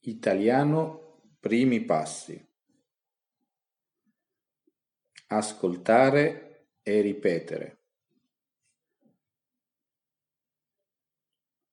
[0.00, 2.46] Italiano primi passi.
[5.26, 7.82] Ascoltare e ripetere.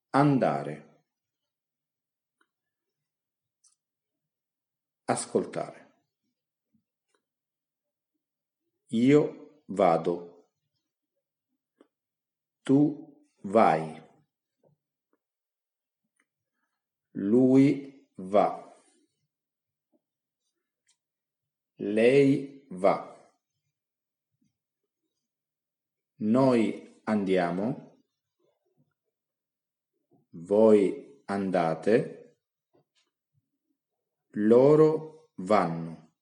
[0.10, 1.04] Andare.
[5.06, 5.94] Ascoltare.
[8.88, 10.50] Io vado.
[12.64, 14.04] Tu vai.
[17.12, 18.64] Lui va.
[21.78, 23.14] Lei va.
[26.18, 28.00] Noi andiamo.
[30.30, 32.38] Voi andate.
[34.38, 36.14] Loro vanno.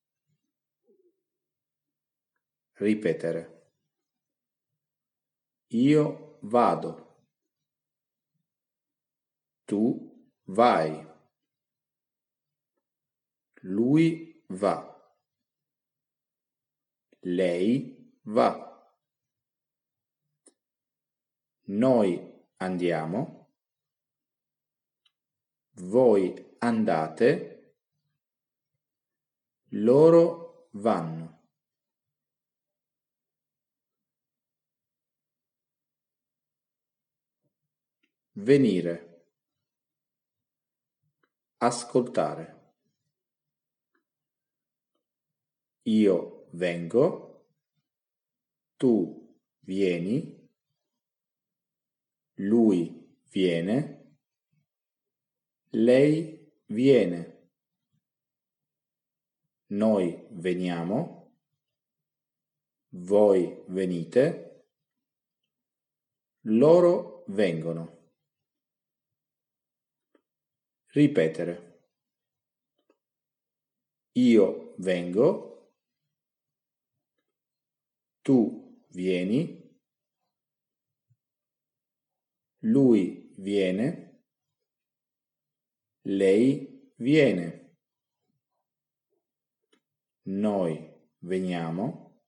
[2.74, 3.72] Ripetere.
[5.68, 6.92] Io vado.
[9.66, 11.13] Tu vai.
[13.66, 14.94] Lui va.
[17.22, 18.52] Lei va.
[21.68, 23.54] Noi andiamo.
[25.76, 27.76] Voi andate.
[29.70, 31.42] Loro vanno.
[38.34, 39.26] Venire.
[41.58, 42.63] Ascoltare.
[45.86, 47.46] Io vengo,
[48.78, 50.50] tu vieni,
[52.36, 54.18] lui viene,
[55.72, 57.50] lei viene,
[59.68, 61.36] noi veniamo,
[62.90, 64.68] voi venite,
[66.42, 68.02] loro vengono.
[70.88, 71.72] Ripetere.
[74.14, 75.53] Io vengo,
[78.24, 79.62] tu vieni,
[82.60, 84.24] lui viene,
[86.04, 87.76] lei viene,
[90.24, 90.90] noi
[91.20, 92.22] veniamo,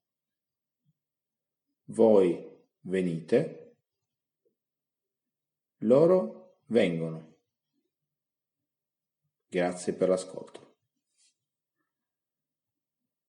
[1.86, 2.46] voi
[2.82, 3.78] venite,
[5.80, 7.38] loro vengono.
[9.48, 10.75] Grazie per l'ascolto.